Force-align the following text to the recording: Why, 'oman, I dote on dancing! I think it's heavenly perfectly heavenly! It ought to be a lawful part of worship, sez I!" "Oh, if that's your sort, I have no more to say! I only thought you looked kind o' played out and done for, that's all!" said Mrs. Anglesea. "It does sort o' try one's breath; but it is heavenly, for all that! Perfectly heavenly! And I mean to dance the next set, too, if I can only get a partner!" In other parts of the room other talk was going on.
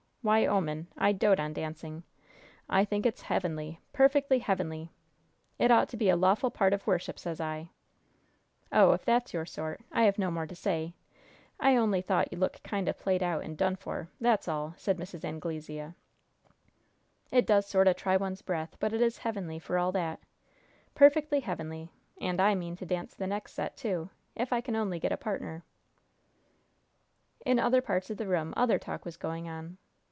Why, 0.23 0.45
'oman, 0.45 0.85
I 0.99 1.13
dote 1.13 1.39
on 1.39 1.51
dancing! 1.51 2.03
I 2.69 2.85
think 2.85 3.07
it's 3.07 3.23
heavenly 3.23 3.79
perfectly 3.91 4.37
heavenly! 4.37 4.91
It 5.57 5.71
ought 5.71 5.89
to 5.89 5.97
be 5.97 6.09
a 6.09 6.15
lawful 6.15 6.51
part 6.51 6.73
of 6.73 6.85
worship, 6.85 7.17
sez 7.17 7.39
I!" 7.41 7.69
"Oh, 8.71 8.91
if 8.91 9.03
that's 9.03 9.33
your 9.33 9.47
sort, 9.47 9.81
I 9.91 10.03
have 10.03 10.19
no 10.19 10.29
more 10.29 10.45
to 10.45 10.53
say! 10.55 10.93
I 11.59 11.75
only 11.75 12.03
thought 12.03 12.31
you 12.31 12.37
looked 12.37 12.61
kind 12.61 12.87
o' 12.87 12.93
played 12.93 13.23
out 13.23 13.43
and 13.43 13.57
done 13.57 13.75
for, 13.75 14.09
that's 14.19 14.47
all!" 14.47 14.75
said 14.77 14.99
Mrs. 14.99 15.25
Anglesea. 15.25 15.95
"It 17.31 17.47
does 17.47 17.65
sort 17.65 17.87
o' 17.87 17.93
try 17.93 18.15
one's 18.15 18.43
breath; 18.43 18.75
but 18.79 18.93
it 18.93 19.01
is 19.01 19.17
heavenly, 19.17 19.57
for 19.57 19.79
all 19.79 19.91
that! 19.93 20.19
Perfectly 20.93 21.39
heavenly! 21.39 21.89
And 22.19 22.39
I 22.39 22.53
mean 22.53 22.75
to 22.75 22.85
dance 22.85 23.15
the 23.15 23.25
next 23.25 23.53
set, 23.53 23.75
too, 23.75 24.11
if 24.35 24.53
I 24.53 24.61
can 24.61 24.75
only 24.75 24.99
get 24.99 25.11
a 25.11 25.17
partner!" 25.17 25.63
In 27.43 27.57
other 27.57 27.81
parts 27.81 28.11
of 28.11 28.17
the 28.17 28.27
room 28.27 28.53
other 28.55 28.77
talk 28.77 29.03
was 29.03 29.17
going 29.17 29.49
on. 29.49 29.79